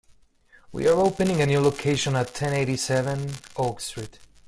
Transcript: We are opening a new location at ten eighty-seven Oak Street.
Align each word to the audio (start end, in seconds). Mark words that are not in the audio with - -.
We 0.71 0.87
are 0.87 0.95
opening 0.99 1.41
a 1.41 1.45
new 1.45 1.59
location 1.59 2.15
at 2.15 2.33
ten 2.33 2.53
eighty-seven 2.55 3.33
Oak 3.55 3.79
Street. 3.81 4.17